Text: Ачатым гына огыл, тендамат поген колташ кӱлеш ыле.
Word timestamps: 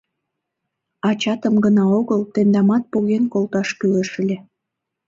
Ачатым 1.09 1.55
гына 1.65 1.83
огыл, 1.99 2.21
тендамат 2.33 2.83
поген 2.91 3.23
колташ 3.33 3.69
кӱлеш 3.79 4.11
ыле. 4.21 4.37